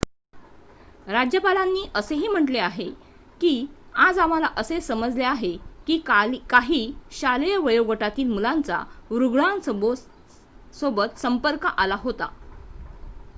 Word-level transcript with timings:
"राज्यपालांनी 1.07 1.83
असेही 1.95 2.27
म्हटले 2.27 2.59
आहे 2.59 2.85
की 3.41 3.51
"आज 3.99 4.19
आम्हाला 4.19 4.47
असे 4.57 4.79
समजले 4.81 5.23
आहे 5.25 5.55
की 5.87 5.97
काही 6.49 6.81
शालेय 7.11 7.57
वयोगटातील 7.57 8.27
मुलांचा 8.27 8.83
रुग्णासोबत 9.11 10.39
संपर्क 11.19 11.65
आला 11.67 11.95
होता."" 11.99 12.27